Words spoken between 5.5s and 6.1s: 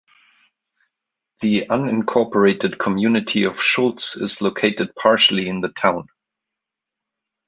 the town.